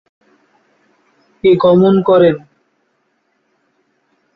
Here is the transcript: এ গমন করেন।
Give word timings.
এ 1.43 1.51
গমন 1.63 1.95
করেন। 2.07 2.35